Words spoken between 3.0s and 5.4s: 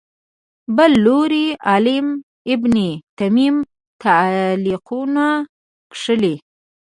تیمیه تعلیقونه